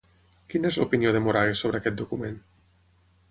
Quina 0.53 0.69
és 0.73 0.77
l'opinió 0.81 1.11
de 1.17 1.21
Moragues 1.27 1.63
sobre 1.65 1.81
aquest 1.81 1.99
document? 2.01 2.39